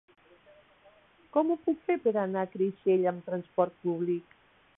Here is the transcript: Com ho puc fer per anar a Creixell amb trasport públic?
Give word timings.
Com 1.37 1.51
ho 1.51 1.57
puc 1.67 1.85
fer 1.91 1.99
per 2.07 2.15
anar 2.23 2.47
a 2.47 2.51
Creixell 2.55 3.07
amb 3.13 3.23
trasport 3.31 3.79
públic? 3.87 4.37